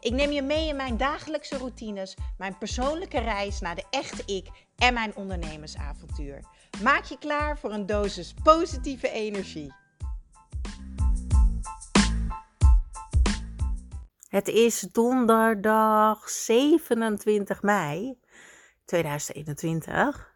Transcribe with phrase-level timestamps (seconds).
[0.00, 4.48] Ik neem je mee in mijn dagelijkse routines, mijn persoonlijke reis naar de echte ik
[4.76, 6.44] en mijn ondernemersavontuur.
[6.82, 9.74] Maak je klaar voor een dosis positieve energie.
[14.28, 18.18] Het is donderdag 27 mei
[18.84, 20.34] 2021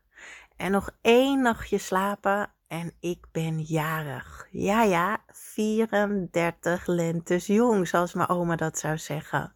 [0.56, 4.46] en nog één nachtje slapen en ik ben jarig.
[4.50, 9.54] Ja, ja, 34 lentes jong, zoals mijn oma dat zou zeggen.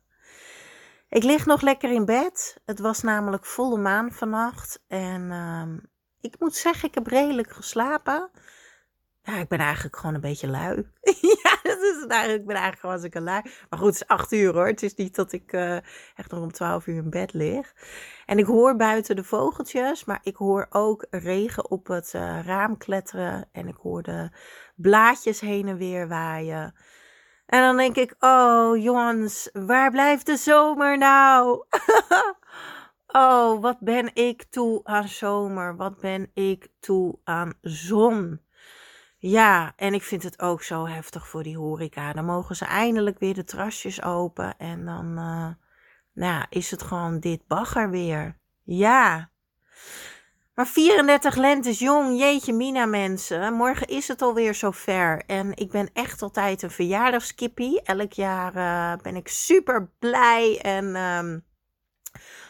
[1.09, 2.61] Ik lig nog lekker in bed.
[2.65, 4.85] Het was namelijk volle maan vannacht.
[4.89, 5.89] En uh,
[6.21, 8.31] ik moet zeggen, ik heb redelijk geslapen.
[9.27, 10.75] Ja, ik ben eigenlijk gewoon een beetje lui.
[11.43, 12.41] ja, dat is het eigenlijk.
[12.41, 13.43] Ik ben eigenlijk gewoon een lui.
[13.43, 14.67] Maar goed, het is acht uur hoor.
[14.67, 15.77] Het is niet dat ik uh,
[16.15, 17.75] echt nog om twaalf uur in bed lig.
[18.27, 22.77] En ik hoor buiten de vogeltjes, maar ik hoor ook regen op het uh, raam
[22.77, 23.49] kletteren.
[23.53, 24.31] En ik hoor de
[24.75, 26.75] blaadjes heen en weer waaien.
[27.47, 31.65] En dan denk ik, oh jongens, waar blijft de zomer nou?
[33.07, 35.77] oh, wat ben ik toe aan zomer?
[35.77, 38.46] Wat ben ik toe aan zon?
[39.19, 42.13] Ja, en ik vind het ook zo heftig voor die horeca.
[42.13, 44.59] Dan mogen ze eindelijk weer de trasjes open.
[44.59, 45.49] En dan uh,
[46.13, 48.39] nou, is het gewoon dit bagger weer.
[48.63, 49.31] Ja.
[50.55, 53.53] Maar 34 lentes jong, jeetje mina mensen.
[53.53, 55.23] Morgen is het alweer zover.
[55.27, 57.83] En ik ben echt altijd een verjaardagskippie.
[57.83, 61.45] Elk jaar uh, ben ik super blij en um,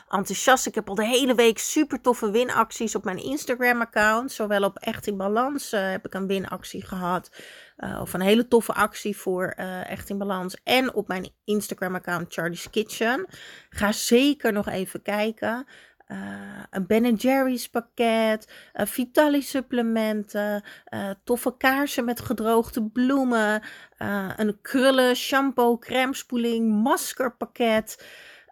[0.08, 0.66] enthousiast.
[0.66, 4.32] Ik heb al de hele week super toffe winacties op mijn Instagram account.
[4.32, 7.30] Zowel op Echt in Balans uh, heb ik een winactie gehad.
[7.78, 10.56] Uh, of een hele toffe actie voor uh, Echt in Balans.
[10.64, 13.26] En op mijn Instagram account Charlie's Kitchen.
[13.70, 15.66] Ga zeker nog even kijken.
[16.70, 20.64] Een Ben Jerry's pakket, uh, Vitali supplementen,
[21.24, 23.62] toffe kaarsen met gedroogde bloemen,
[24.36, 28.06] een krullen, shampoo, crème spoeling, maskerpakket,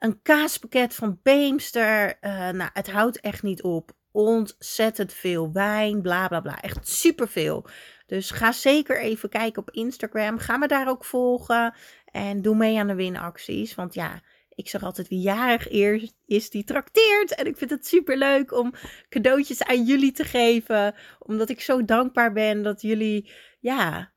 [0.04, 2.18] een kaaspakket van Beemster.
[2.52, 3.92] nou, het houdt echt niet op.
[4.12, 6.60] Ontzettend veel wijn, bla bla bla.
[6.60, 7.66] Echt superveel.
[8.06, 10.38] Dus ga zeker even kijken op Instagram.
[10.38, 11.74] Ga me daar ook volgen.
[12.04, 13.74] En doe mee aan de winacties.
[13.74, 15.68] Want ja, ik zeg altijd wie jarig
[16.26, 17.34] is, die trakteert.
[17.34, 18.72] En ik vind het super leuk om
[19.08, 20.94] cadeautjes aan jullie te geven.
[21.18, 24.13] Omdat ik zo dankbaar ben dat jullie, ja,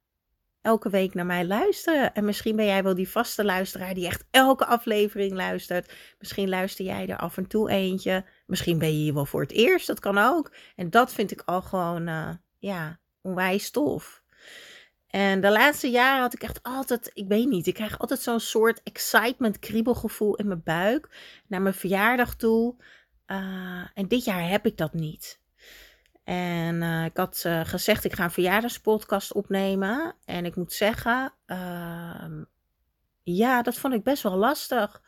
[0.67, 2.13] elke week naar mij luisteren.
[2.13, 5.93] En misschien ben jij wel die vaste luisteraar die echt elke aflevering luistert.
[6.19, 8.25] Misschien luister jij er af en toe eentje.
[8.45, 10.51] Misschien ben je hier wel voor het eerst, dat kan ook.
[10.75, 14.23] En dat vind ik al gewoon, uh, ja, onwijs tof.
[15.07, 18.39] En de laatste jaren had ik echt altijd, ik weet niet, ik krijg altijd zo'n
[18.39, 21.09] soort excitement, kriebelgevoel in mijn buik
[21.47, 22.75] naar mijn verjaardag toe.
[23.27, 25.39] Uh, en dit jaar heb ik dat niet.
[26.27, 30.15] En uh, ik had uh, gezegd, ik ga een verjaardagspodcast opnemen.
[30.25, 32.43] En ik moet zeggen, ehm,
[33.23, 35.01] ja, dat vond ik best wel lastig.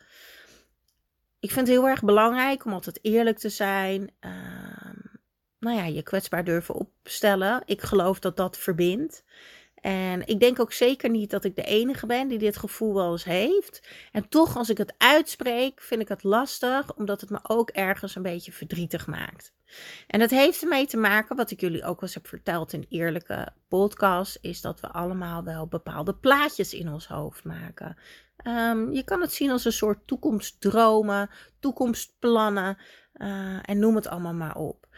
[1.40, 4.10] Ik vind het heel erg belangrijk om altijd eerlijk te zijn.
[4.20, 4.98] Ehm,
[5.58, 7.62] nou ja, je kwetsbaar durven opstellen.
[7.64, 9.24] Ik geloof dat dat verbindt.
[9.74, 13.12] En ik denk ook zeker niet dat ik de enige ben die dit gevoel wel
[13.12, 13.88] eens heeft.
[14.12, 18.14] En toch, als ik het uitspreek, vind ik het lastig, omdat het me ook ergens
[18.14, 19.52] een beetje verdrietig maakt.
[20.06, 23.48] En dat heeft ermee te maken, wat ik jullie ook eens heb verteld in eerlijke
[23.68, 27.96] podcast, is dat we allemaal wel bepaalde plaatjes in ons hoofd maken.
[28.46, 32.78] Um, je kan het zien als een soort toekomstdromen, toekomstplannen
[33.14, 34.88] uh, en noem het allemaal maar op.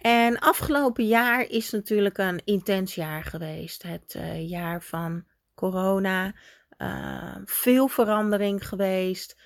[0.00, 3.82] En afgelopen jaar is natuurlijk een intens jaar geweest.
[3.82, 5.24] Het uh, jaar van
[5.54, 6.34] corona.
[6.78, 9.36] Uh, veel verandering geweest.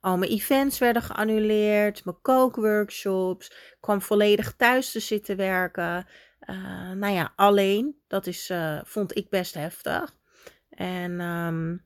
[0.00, 2.04] Al mijn events werden geannuleerd.
[2.04, 3.52] Mijn kookworkshops.
[3.80, 6.06] Kwam volledig thuis te zitten werken.
[6.40, 7.96] Uh, nou ja, alleen.
[8.08, 8.52] Dat is,
[8.84, 10.16] vond ik best heftig.
[10.70, 11.84] En um,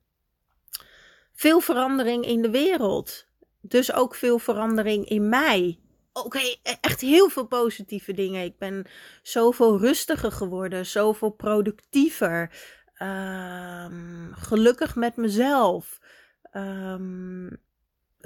[1.33, 3.27] veel verandering in de wereld.
[3.61, 5.79] Dus ook veel verandering in mij
[6.15, 8.45] oké, e-, echt heel veel positieve dingen.
[8.45, 8.87] Ik ben
[9.23, 12.51] zoveel rustiger geworden, zoveel productiever,
[13.03, 16.01] um, gelukkig met mezelf,
[16.53, 17.63] um,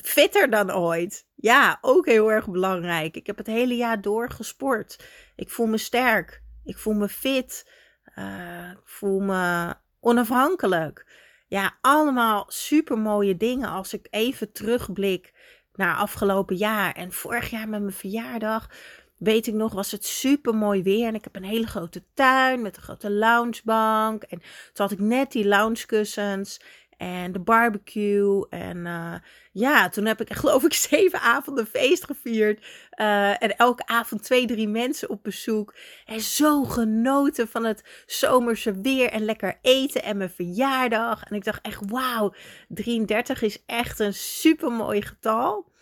[0.02, 1.26] fitter dan ooit.
[1.34, 3.16] Ja, ook heel erg belangrijk.
[3.16, 5.04] Ik heb het hele jaar door gesport.
[5.36, 7.70] Ik voel me sterk, ik voel me fit,
[8.18, 11.06] uh, ik voel me onafhankelijk.
[11.48, 15.32] Ja, allemaal super mooie dingen als ik even terugblik
[15.74, 16.92] naar afgelopen jaar.
[16.94, 18.70] En vorig jaar met mijn verjaardag.
[19.16, 21.06] weet ik nog, was het super mooi weer.
[21.06, 24.22] En ik heb een hele grote tuin met een grote loungebank.
[24.22, 26.60] En toen had ik net die loungekussens
[26.98, 28.48] en de barbecue.
[28.48, 29.14] En uh,
[29.52, 32.66] ja, toen heb ik geloof ik zeven avonden feest gevierd.
[33.00, 35.74] Uh, en elke avond twee, drie mensen op bezoek.
[36.04, 41.22] En zo genoten van het zomerse weer en lekker eten en mijn verjaardag.
[41.22, 42.34] En ik dacht echt, wauw,
[42.68, 45.72] 33 is echt een super mooi getal.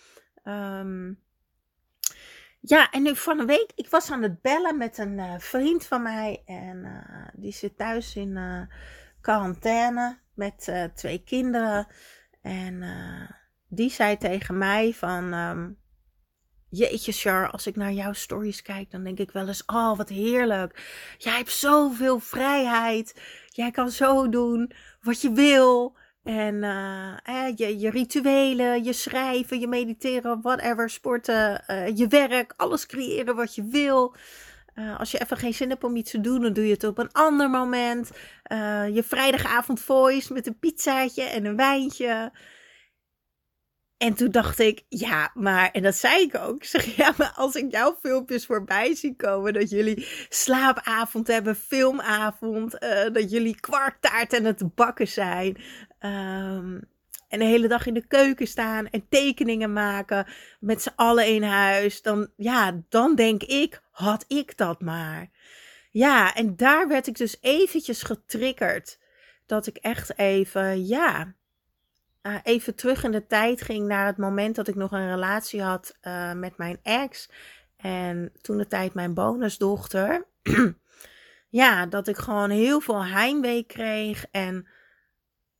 [0.44, 1.24] Um,
[2.60, 5.86] ja, en nu van een week, ik was aan het bellen met een uh, vriend
[5.86, 6.42] van mij.
[6.46, 7.04] En
[7.34, 8.38] die zit thuis in
[9.20, 11.86] quarantaine met twee kinderen.
[12.42, 12.84] En
[13.68, 15.34] die zei tegen mij van...
[15.34, 15.78] Um,
[16.68, 20.08] Jeetje, Char, als ik naar jouw stories kijk, dan denk ik wel eens: Oh, wat
[20.08, 20.80] heerlijk.
[21.18, 23.20] Jij hebt zoveel vrijheid.
[23.48, 25.96] Jij kan zo doen wat je wil.
[26.22, 31.62] En uh, je, je rituelen, je schrijven, je mediteren, whatever, sporten,
[31.96, 34.14] je werk, alles creëren wat je wil.
[34.78, 36.84] Uh, als je even geen zin hebt om iets te doen, dan doe je het
[36.84, 38.10] op een ander moment.
[38.92, 42.32] je vrijdagavond voice met een pizzaatje en een wijntje.
[43.96, 46.56] En toen dacht ik, ja, maar, en dat zei ik ook.
[46.56, 51.56] Ik zeg, ja, maar als ik jouw filmpjes voorbij zie komen, dat jullie slaapavond hebben,
[51.56, 55.56] filmavond, uh, dat jullie kwarktaart en het bakken zijn.
[56.00, 56.94] Um,
[57.28, 60.26] en de hele dag in de keuken staan en tekeningen maken
[60.60, 62.02] met z'n allen in huis.
[62.02, 65.30] Dan, ja, dan denk ik, had ik dat maar.
[65.90, 68.98] Ja, en daar werd ik dus eventjes getriggerd.
[69.46, 71.34] Dat ik echt even, ja,
[72.22, 75.62] uh, even terug in de tijd ging naar het moment dat ik nog een relatie
[75.62, 77.30] had uh, met mijn ex.
[77.76, 80.26] En toen de tijd mijn bonusdochter.
[81.48, 84.68] ja, dat ik gewoon heel veel heimwee kreeg en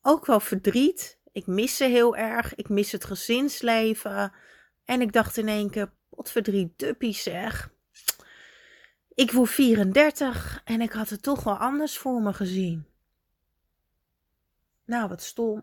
[0.02, 1.15] ook wel verdriet.
[1.36, 2.54] Ik mis ze heel erg.
[2.54, 4.32] Ik mis het gezinsleven.
[4.84, 7.70] En ik dacht in één keer, wat verdriet duppies zeg.
[9.14, 12.86] Ik word 34 en ik had het toch wel anders voor me gezien.
[14.84, 15.62] Nou, wat stom.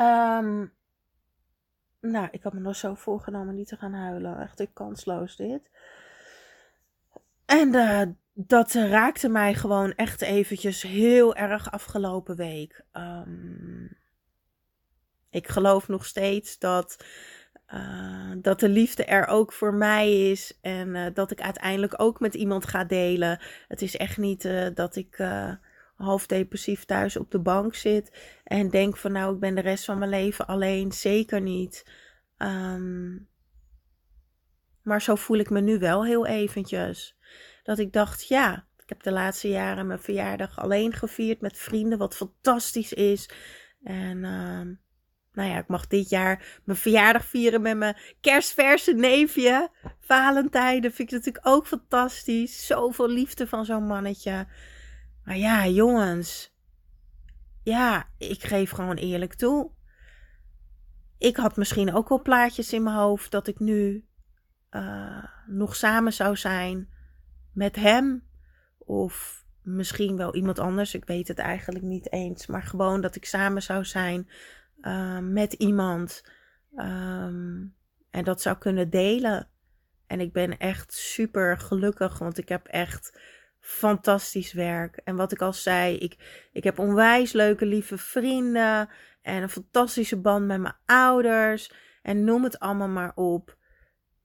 [0.00, 0.72] um,
[2.14, 4.40] nou, ik had me nog zo voorgenomen niet te gaan huilen.
[4.40, 5.70] Echt kansloos dit.
[7.52, 8.02] En uh,
[8.34, 12.84] dat raakte mij gewoon echt eventjes heel erg afgelopen week.
[12.92, 13.96] Um,
[15.30, 17.04] ik geloof nog steeds dat,
[17.74, 20.58] uh, dat de liefde er ook voor mij is.
[20.60, 23.40] En dat ik uiteindelijk ook met iemand ga delen.
[23.68, 25.28] Het is echt niet dat ik
[25.96, 28.18] half depressief thuis op de bank zit.
[28.44, 30.92] En denk van nou, ik ben de rest van mijn leven alleen.
[30.92, 31.86] Zeker niet.
[32.38, 33.30] Um,
[34.82, 37.16] maar zo voel ik me nu wel heel eventjes.
[37.62, 41.98] Dat ik dacht, ja, ik heb de laatste jaren mijn verjaardag alleen gevierd met vrienden,
[41.98, 43.30] wat fantastisch is.
[43.82, 44.60] En uh,
[45.32, 49.70] nou ja, ik mag dit jaar mijn verjaardag vieren met mijn kerstverse neefje.
[50.00, 52.66] Valentijn, dat vind ik natuurlijk ook fantastisch.
[52.66, 54.46] Zoveel liefde van zo'n mannetje.
[55.24, 56.54] Maar ja, jongens.
[57.62, 59.70] Ja, ik geef gewoon eerlijk toe.
[61.18, 64.06] Ik had misschien ook wel plaatjes in mijn hoofd dat ik nu
[64.72, 66.88] uh, nog samen zou zijn
[67.52, 68.24] met hem.
[68.78, 70.94] Of misschien wel iemand anders.
[70.94, 72.46] Ik weet het eigenlijk niet eens.
[72.46, 74.28] Maar gewoon dat ik samen zou zijn
[74.80, 76.24] uh, met iemand.
[76.76, 77.74] Um,
[78.10, 79.48] en dat zou kunnen delen.
[80.06, 82.18] En ik ben echt super gelukkig.
[82.18, 83.20] Want ik heb echt
[83.60, 84.96] fantastisch werk.
[84.96, 88.88] En wat ik al zei, ik, ik heb onwijs leuke, lieve vrienden.
[89.22, 91.72] En een fantastische band met mijn ouders.
[92.02, 93.56] En noem het allemaal maar op.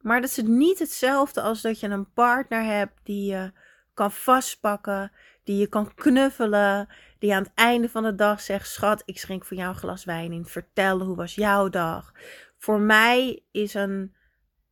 [0.01, 3.51] Maar dat is niet hetzelfde als dat je een partner hebt die je
[3.93, 5.11] kan vastpakken,
[5.43, 6.87] die je kan knuffelen,
[7.19, 10.05] die aan het einde van de dag zegt: Schat, ik schenk voor jou een glas
[10.05, 10.45] wijn in.
[10.45, 12.13] Vertel hoe was jouw dag.
[12.57, 14.15] Voor mij is een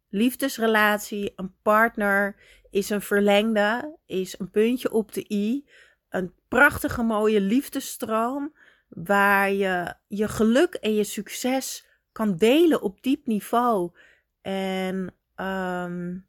[0.09, 2.35] liefdesrelatie, een partner,
[2.69, 5.67] is een verlengde, is een puntje op de i.
[6.09, 8.55] Een prachtige, mooie liefdestroom
[8.89, 13.91] waar je je geluk en je succes kan delen op diep niveau.
[14.45, 16.25] En um,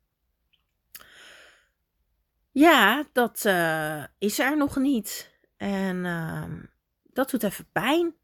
[2.50, 5.38] ja, dat uh, is er nog niet.
[5.56, 6.44] En uh,
[7.02, 8.14] dat doet even pijn.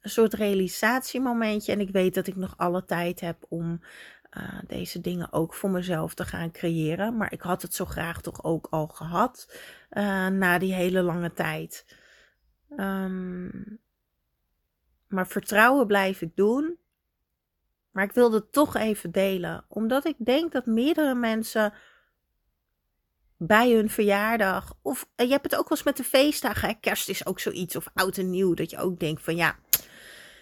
[0.00, 1.72] Een soort realisatiemomentje.
[1.72, 3.80] En ik weet dat ik nog alle tijd heb om
[4.36, 7.16] uh, deze dingen ook voor mezelf te gaan creëren.
[7.16, 9.60] Maar ik had het zo graag toch ook al gehad
[9.90, 11.96] uh, na die hele lange tijd.
[12.76, 13.80] Um,
[15.06, 16.79] maar vertrouwen blijf ik doen.
[17.90, 21.72] Maar ik wilde het toch even delen, omdat ik denk dat meerdere mensen
[23.36, 27.26] bij hun verjaardag, of je hebt het ook wel eens met de feestdagen, kerst is
[27.26, 29.56] ook zoiets, of oud en nieuw, dat je ook denkt van ja,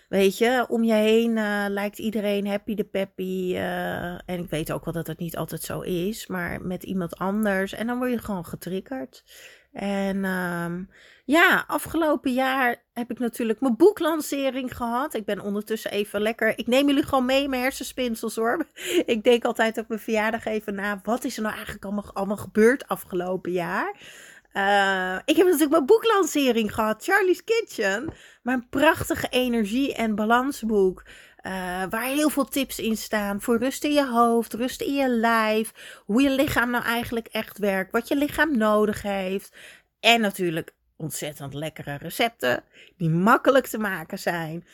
[0.09, 3.51] Weet je, om je heen uh, lijkt iedereen happy de peppy.
[3.53, 7.17] Uh, en ik weet ook wel dat het niet altijd zo is, maar met iemand
[7.17, 7.73] anders.
[7.73, 9.25] En dan word je gewoon getriggerd.
[9.73, 10.89] En um,
[11.25, 15.15] ja, afgelopen jaar heb ik natuurlijk mijn boeklancering gehad.
[15.15, 16.59] Ik ben ondertussen even lekker.
[16.59, 18.69] Ik neem jullie gewoon mee, mijn hersenspinsels hoor.
[19.15, 21.01] Ik denk altijd op mijn verjaardag even na.
[21.03, 23.97] Wat is er nou eigenlijk allemaal, allemaal gebeurd afgelopen jaar?
[24.53, 28.13] Uh, ik heb natuurlijk mijn boeklancering gehad, Charlie's Kitchen.
[28.43, 31.05] Mijn prachtige energie- en balansboek.
[31.43, 31.53] Uh,
[31.91, 35.73] waar heel veel tips in staan voor rust in je hoofd, rust in je lijf.
[36.05, 37.93] Hoe je lichaam nou eigenlijk echt werkt.
[37.93, 39.57] Wat je lichaam nodig heeft.
[40.01, 42.65] En natuurlijk ontzettend lekkere recepten
[42.97, 44.67] die makkelijk te maken zijn.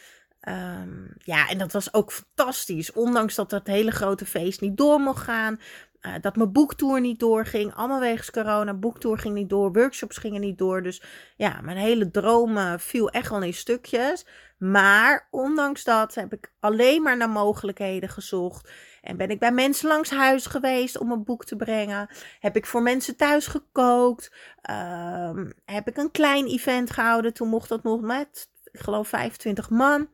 [0.48, 2.92] Um, ja, en dat was ook fantastisch.
[2.92, 5.60] Ondanks dat dat hele grote feest niet door mocht gaan.
[6.06, 7.74] Uh, dat mijn boektour niet doorging.
[7.74, 8.74] Allemaal wegens corona.
[8.74, 9.72] Boektour ging niet door.
[9.72, 10.82] Workshops gingen niet door.
[10.82, 11.02] Dus
[11.36, 14.26] ja, mijn hele droom viel echt wel in stukjes.
[14.58, 18.70] Maar ondanks dat heb ik alleen maar naar mogelijkheden gezocht.
[19.02, 22.08] En ben ik bij mensen langs huis geweest om een boek te brengen.
[22.40, 24.32] Heb ik voor mensen thuis gekookt.
[24.70, 27.32] Um, heb ik een klein event gehouden.
[27.32, 30.08] Toen mocht dat nog met, ik geloof, 25 man.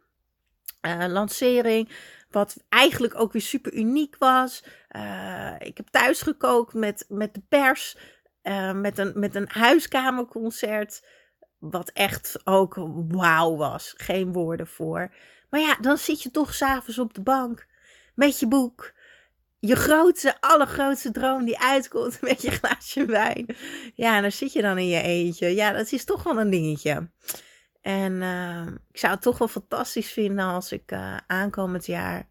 [0.87, 1.89] Uh, lancering.
[2.31, 4.65] Wat eigenlijk ook weer super uniek was.
[4.97, 7.97] Uh, ik heb thuis gekookt met, met de pers.
[8.43, 11.07] Uh, met, een, met een huiskamerconcert.
[11.59, 12.75] Wat echt ook
[13.09, 13.95] wauw was.
[13.97, 15.15] Geen woorden voor.
[15.51, 17.67] Maar ja, dan zit je toch s'avonds op de bank
[18.15, 18.93] met je boek.
[19.59, 23.47] Je grootste, allergrootste droom die uitkomt met je glaasje wijn.
[23.95, 25.55] Ja, dan zit je dan in je eentje.
[25.55, 27.11] Ja, dat is toch wel een dingetje.
[27.81, 32.29] En uh, ik zou het toch wel fantastisch vinden als ik uh, aankomend jaar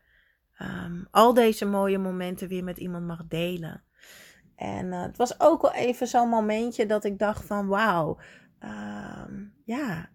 [0.61, 3.83] um, al deze mooie momenten weer met iemand mag delen.
[4.55, 8.19] En uh, het was ook wel even zo'n momentje dat ik dacht van wauw,
[8.63, 10.09] um, ja,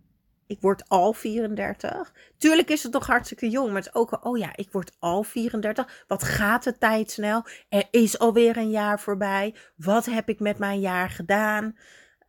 [0.46, 2.12] ik word al 34.
[2.36, 5.22] Tuurlijk is het toch hartstikke jong, maar het is ook oh ja, ik word al
[5.22, 6.04] 34.
[6.08, 7.46] Wat gaat de tijd snel?
[7.68, 9.54] Er is alweer een jaar voorbij.
[9.76, 11.76] Wat heb ik met mijn jaar gedaan?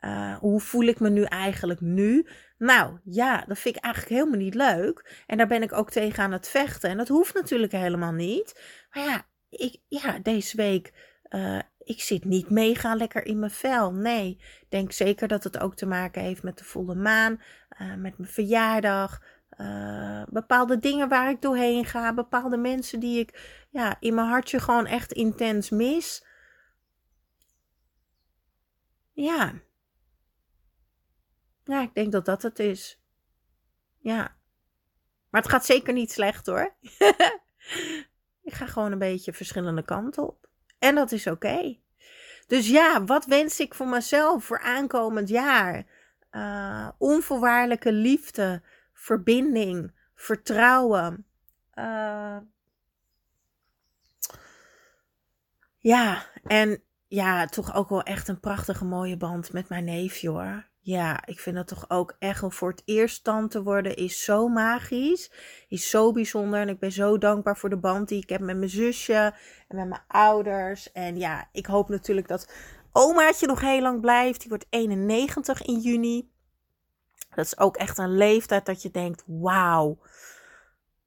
[0.01, 2.27] Uh, hoe voel ik me nu eigenlijk nu?
[2.57, 5.23] Nou ja, dat vind ik eigenlijk helemaal niet leuk.
[5.27, 6.89] En daar ben ik ook tegen aan het vechten.
[6.89, 8.61] En dat hoeft natuurlijk helemaal niet.
[8.91, 10.93] Maar ja, ik, ja deze week
[11.29, 13.93] uh, ik zit niet mega lekker in mijn vel.
[13.93, 17.41] Nee, ik denk zeker dat het ook te maken heeft met de volle maan,
[17.81, 19.21] uh, met mijn verjaardag.
[19.57, 24.59] Uh, bepaalde dingen waar ik doorheen ga, bepaalde mensen die ik ja, in mijn hartje
[24.59, 26.25] gewoon echt intens mis.
[29.13, 29.53] Ja.
[31.65, 32.99] Ja, ik denk dat dat het is.
[33.97, 34.35] Ja.
[35.29, 36.73] Maar het gaat zeker niet slecht hoor.
[38.47, 40.47] ik ga gewoon een beetje verschillende kanten op.
[40.79, 41.77] En dat is oké.
[42.47, 45.85] Dus ja, wat wens ik voor mezelf voor aankomend jaar?
[46.31, 48.61] Uh, onvoorwaardelijke liefde,
[48.93, 51.25] verbinding, vertrouwen.
[51.75, 52.37] Uh,
[55.79, 56.83] ja, en
[57.15, 60.67] ja, toch ook wel echt een prachtige mooie band met mijn neefje hoor.
[60.79, 64.23] Ja, ik vind dat toch ook echt om voor het eerst tante te worden is
[64.23, 65.31] zo magisch.
[65.67, 66.59] Is zo bijzonder.
[66.59, 69.33] En ik ben zo dankbaar voor de band die ik heb met mijn zusje
[69.67, 70.91] en met mijn ouders.
[70.91, 72.51] En ja, ik hoop natuurlijk dat
[72.91, 74.39] omaatje nog heel lang blijft.
[74.39, 76.31] Die wordt 91 in juni.
[77.35, 79.99] Dat is ook echt een leeftijd dat je denkt, wauw.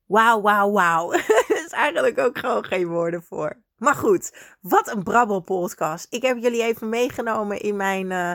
[0.07, 1.13] Wauw, wauw, wauw.
[1.49, 3.67] Er is eigenlijk ook gewoon geen woorden voor.
[3.79, 6.07] Maar goed, wat een brabbelpodcast.
[6.11, 8.11] Ik heb jullie even meegenomen in mijn...
[8.11, 8.33] Uh,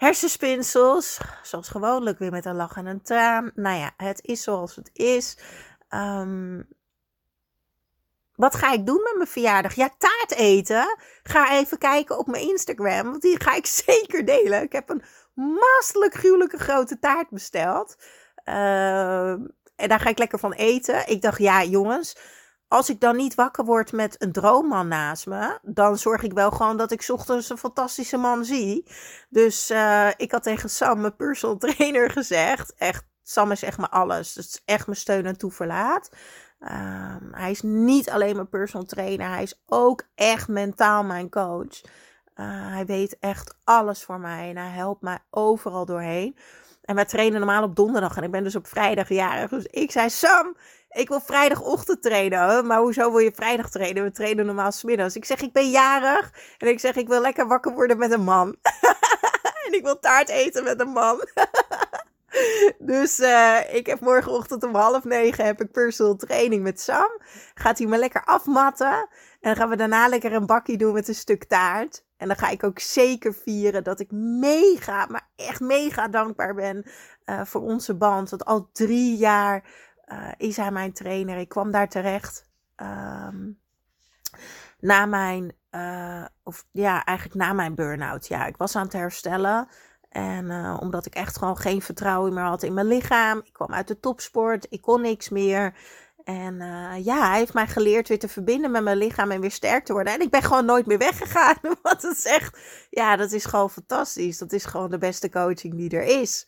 [0.00, 1.20] hersenspinsels.
[1.42, 3.50] Zoals gewoonlijk weer met een lach en een traan.
[3.54, 5.38] Nou ja, het is zoals het is.
[5.88, 6.68] Um,
[8.34, 9.74] wat ga ik doen met mijn verjaardag?
[9.74, 10.96] Ja, taart eten.
[11.22, 13.10] Ga even kijken op mijn Instagram.
[13.10, 14.62] Want die ga ik zeker delen.
[14.62, 15.02] Ik heb een
[15.34, 17.96] masterlijk gruwelijke grote taart besteld.
[18.44, 19.30] Uh,
[19.76, 21.08] en daar ga ik lekker van eten.
[21.08, 22.16] Ik dacht, ja jongens
[22.70, 26.50] als ik dan niet wakker word met een droomman naast me, dan zorg ik wel
[26.50, 28.86] gewoon dat ik ochtends een fantastische man zie.
[29.28, 33.90] Dus uh, ik had tegen Sam, mijn personal trainer, gezegd: echt, Sam is echt mijn
[33.90, 34.34] alles.
[34.34, 36.10] Het is echt mijn steun en toeverlaat.
[36.60, 41.80] Uh, hij is niet alleen mijn personal trainer, hij is ook echt mentaal mijn coach.
[41.80, 46.36] Uh, hij weet echt alles voor mij en hij helpt mij overal doorheen.
[46.82, 49.50] En wij trainen normaal op donderdag en ik ben dus op vrijdag jarig.
[49.50, 50.56] Dus ik zei, Sam,
[50.90, 52.66] ik wil vrijdagochtend trainen.
[52.66, 54.02] Maar hoezo wil je vrijdag trainen?
[54.02, 55.16] We trainen normaal smiddags.
[55.16, 56.32] Ik zeg, ik ben jarig.
[56.58, 58.56] En ik zeg, ik wil lekker wakker worden met een man.
[59.66, 61.24] en ik wil taart eten met een man.
[62.78, 67.20] dus uh, ik heb morgenochtend om half negen heb ik personal training met Sam.
[67.54, 68.92] Gaat hij me lekker afmatten.
[68.92, 69.08] En
[69.40, 72.04] dan gaan we daarna lekker een bakje doen met een stuk taart.
[72.16, 76.84] En dan ga ik ook zeker vieren dat ik mega, maar echt mega dankbaar ben
[77.26, 78.30] uh, voor onze band.
[78.30, 79.64] Dat al drie jaar
[80.36, 81.38] is hij mijn trainer.
[81.38, 83.50] Ik kwam daar terecht ehm,
[84.78, 85.54] na mijn,
[86.42, 88.26] of ja, eigenlijk na mijn burn-out.
[88.26, 89.68] Ja, ik was aan het herstellen.
[90.08, 90.50] En
[90.80, 93.38] omdat ik echt gewoon geen vertrouwen meer had in mijn lichaam.
[93.38, 94.66] Ik kwam uit de topsport.
[94.70, 95.74] Ik kon niks meer.
[96.24, 96.56] En
[97.02, 99.92] ja, hij heeft mij geleerd weer te verbinden met mijn lichaam en weer sterk te
[99.92, 100.12] worden.
[100.12, 101.56] En ik ben gewoon nooit meer weggegaan.
[101.82, 102.58] Wat het zegt,
[102.90, 104.38] ja, dat is gewoon fantastisch.
[104.38, 106.46] Dat is gewoon de beste coaching die er is.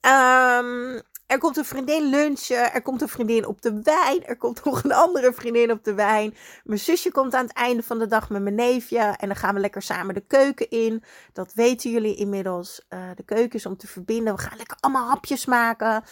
[0.00, 2.72] Um, er komt een vriendin lunchen.
[2.72, 4.24] Er komt een vriendin op de wijn.
[4.24, 6.36] Er komt nog een andere vriendin op de wijn.
[6.64, 8.98] Mijn zusje komt aan het einde van de dag met mijn neefje.
[8.98, 11.04] En dan gaan we lekker samen de keuken in.
[11.32, 12.86] Dat weten jullie inmiddels.
[12.90, 14.34] Uh, de keuken is om te verbinden.
[14.34, 16.04] We gaan lekker allemaal hapjes maken.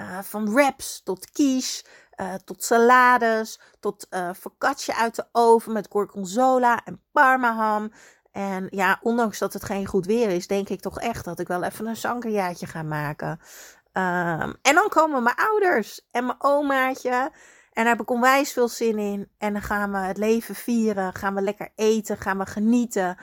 [0.00, 1.84] Uh, van wraps tot quiche.
[2.20, 7.92] Uh, tot salades, tot uh, focaccia uit de oven met gorgonzola en parmaham.
[8.32, 11.48] En ja, ondanks dat het geen goed weer is, denk ik toch echt dat ik
[11.48, 13.40] wel even een sangriaatje ga maken.
[13.96, 17.30] Um, en dan komen mijn ouders en mijn omaatje.
[17.72, 19.30] En daar heb ik onwijs veel zin in.
[19.38, 21.14] En dan gaan we het leven vieren.
[21.14, 22.16] Gaan we lekker eten.
[22.16, 23.18] Gaan we genieten.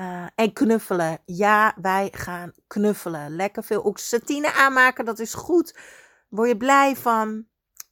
[0.00, 1.18] Uh, en knuffelen.
[1.24, 3.36] Ja, wij gaan knuffelen.
[3.36, 5.04] Lekker veel oxytocine aanmaken.
[5.04, 5.78] Dat is goed.
[6.28, 7.46] Word je blij van.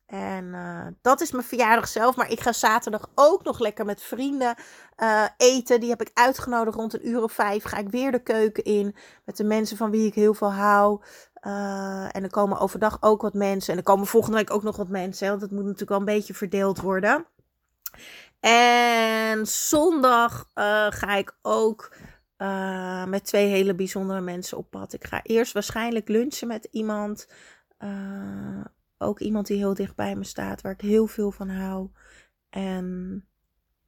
[0.07, 2.17] En uh, dat is mijn verjaardag zelf.
[2.17, 4.55] Maar ik ga zaterdag ook nog lekker met vrienden
[4.97, 5.81] uh, eten.
[5.81, 7.65] Die heb ik uitgenodigd rond een uur of vijf.
[7.65, 8.97] Ga ik weer de keuken in.
[9.25, 11.03] Met de mensen van wie ik heel veel hou.
[11.47, 13.73] Uh, en er komen overdag ook wat mensen.
[13.73, 15.29] En er komen volgende week ook nog wat mensen.
[15.29, 17.27] Want dat moet natuurlijk wel een beetje verdeeld worden.
[18.41, 20.51] En zondag
[20.91, 21.97] ga ik ook
[23.07, 24.93] met twee hele bijzondere mensen op pad.
[24.93, 27.29] Ik ga eerst waarschijnlijk lunchen met iemand
[28.99, 31.89] ook iemand die heel dicht bij me staat, waar ik heel veel van hou.
[32.49, 33.27] En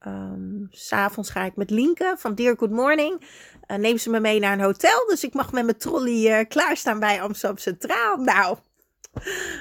[0.06, 3.20] um, s'avonds ga ik met Linke van Dear Good Morning.
[3.66, 5.06] Uh, neem ze me mee naar een hotel.
[5.06, 8.16] Dus ik mag met mijn trolley uh, klaarstaan bij Amsterdam Centraal.
[8.16, 8.58] Nou,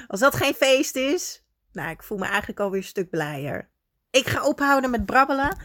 [0.06, 1.42] als dat geen feest is.
[1.72, 3.68] Nou, ik voel me eigenlijk alweer een stuk blijer.
[4.10, 5.56] Ik ga ophouden met brabbelen.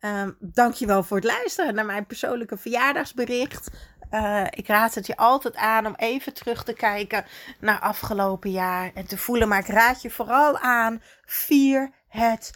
[0.00, 3.70] Um, dankjewel voor het luisteren naar mijn persoonlijke verjaardagsbericht.
[4.10, 7.24] Uh, ik raad het je altijd aan om even terug te kijken
[7.60, 9.48] naar afgelopen jaar en te voelen.
[9.48, 12.50] Maar ik raad je vooral aan, vier het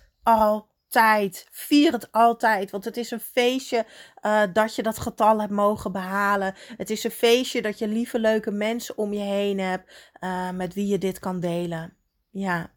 [0.96, 1.46] altijd.
[1.50, 3.86] Vier het altijd, want het is een feestje
[4.22, 6.54] uh, dat je dat getal hebt mogen behalen.
[6.76, 10.74] Het is een feestje dat je lieve, leuke mensen om je heen hebt uh, met
[10.74, 11.96] wie je dit kan delen.
[12.30, 12.72] Ja,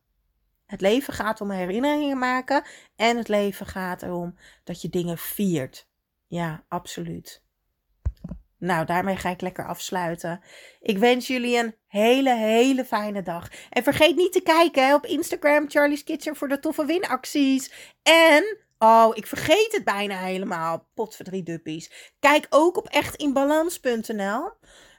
[0.65, 2.63] het leven gaat om herinneringen maken
[2.95, 5.88] en het leven gaat erom dat je dingen viert.
[6.28, 7.44] Ja, absoluut.
[8.57, 10.41] Nou, daarmee ga ik lekker afsluiten.
[10.79, 13.49] Ik wens jullie een hele, hele fijne dag.
[13.69, 17.93] En vergeet niet te kijken op Instagram Charlie's Kitchen voor de toffe winacties.
[18.03, 20.89] En, oh, ik vergeet het bijna helemaal.
[20.93, 22.13] Potverdrie duppies.
[22.19, 24.51] Kijk ook op echtinbalans.nl.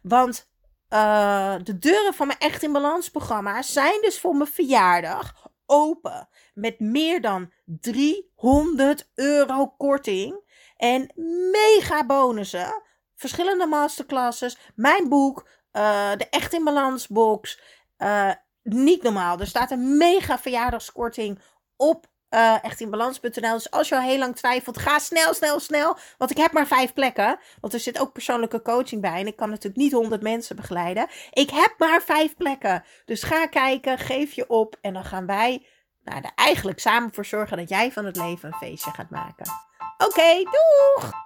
[0.03, 0.51] Want
[0.91, 6.29] uh, de deuren van mijn Echt in Balans programma zijn dus voor mijn verjaardag open.
[6.55, 10.45] Met meer dan 300 euro korting.
[10.77, 11.13] En
[11.53, 12.83] mega bonussen
[13.17, 17.61] verschillende masterclasses, mijn boek, uh, de Echt in Balans box.
[17.99, 19.41] Uh, niet normaal.
[19.41, 21.41] Er staat een mega verjaardagskorting
[21.77, 23.53] op uh, echtinbalans.nl.
[23.53, 25.97] Dus als je al heel lang twijfelt, ga snel, snel, snel.
[26.19, 27.39] Want ik heb maar vijf plekken.
[27.61, 29.21] Want er zit ook persoonlijke coaching bij.
[29.21, 31.09] En ik kan natuurlijk niet honderd mensen begeleiden.
[31.31, 32.85] Ik heb maar vijf plekken.
[33.05, 34.77] Dus ga kijken, geef je op.
[34.81, 35.67] En dan gaan wij
[36.03, 39.47] nou, er eigenlijk samen voor zorgen dat jij van het leven een feestje gaat maken.
[39.99, 41.26] Oké, doeg!